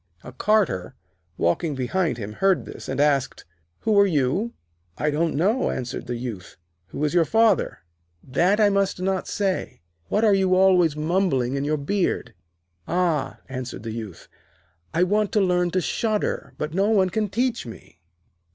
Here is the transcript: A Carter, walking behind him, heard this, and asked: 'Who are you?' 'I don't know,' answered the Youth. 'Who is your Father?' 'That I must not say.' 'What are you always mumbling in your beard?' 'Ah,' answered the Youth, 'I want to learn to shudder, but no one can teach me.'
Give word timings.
A 0.23 0.31
Carter, 0.31 0.95
walking 1.37 1.75
behind 1.75 2.17
him, 2.17 2.33
heard 2.33 2.65
this, 2.65 2.89
and 2.89 2.99
asked: 2.99 3.45
'Who 3.81 3.99
are 3.99 4.07
you?' 4.07 4.53
'I 4.97 5.11
don't 5.11 5.35
know,' 5.35 5.69
answered 5.69 6.07
the 6.07 6.15
Youth. 6.15 6.57
'Who 6.87 7.05
is 7.05 7.13
your 7.13 7.23
Father?' 7.23 7.81
'That 8.23 8.59
I 8.59 8.69
must 8.71 8.99
not 8.99 9.27
say.' 9.27 9.79
'What 10.07 10.23
are 10.23 10.33
you 10.33 10.55
always 10.55 10.95
mumbling 10.95 11.53
in 11.55 11.63
your 11.65 11.77
beard?' 11.77 12.33
'Ah,' 12.87 13.41
answered 13.47 13.83
the 13.83 13.91
Youth, 13.91 14.27
'I 14.91 15.03
want 15.03 15.31
to 15.33 15.39
learn 15.39 15.69
to 15.69 15.81
shudder, 15.81 16.55
but 16.57 16.73
no 16.73 16.89
one 16.89 17.11
can 17.11 17.29
teach 17.29 17.67
me.' 17.67 18.01